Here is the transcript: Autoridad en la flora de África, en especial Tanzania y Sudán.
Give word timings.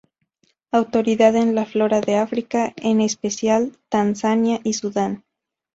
Autoridad 0.71 1.35
en 1.35 1.53
la 1.53 1.63
flora 1.67 2.01
de 2.01 2.15
África, 2.15 2.73
en 2.77 3.01
especial 3.01 3.77
Tanzania 3.89 4.59
y 4.63 4.73
Sudán. 4.73 5.23